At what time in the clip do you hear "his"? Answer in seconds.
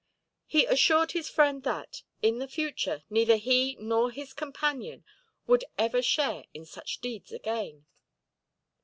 1.11-1.29, 4.09-4.33